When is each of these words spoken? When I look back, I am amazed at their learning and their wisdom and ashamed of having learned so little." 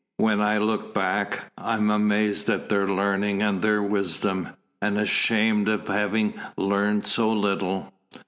When 0.17 0.41
I 0.41 0.57
look 0.57 0.95
back, 0.95 1.51
I 1.59 1.75
am 1.75 1.91
amazed 1.91 2.49
at 2.49 2.69
their 2.69 2.87
learning 2.87 3.43
and 3.43 3.61
their 3.61 3.83
wisdom 3.83 4.49
and 4.81 4.97
ashamed 4.97 5.69
of 5.69 5.87
having 5.87 6.33
learned 6.57 7.05
so 7.05 7.31
little." 7.31 7.93